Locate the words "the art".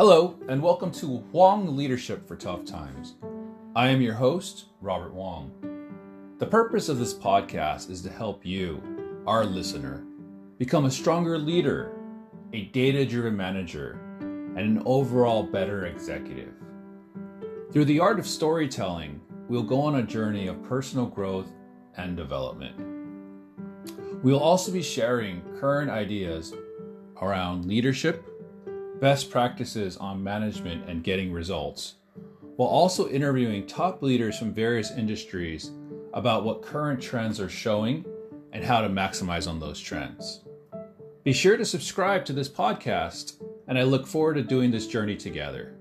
17.84-18.18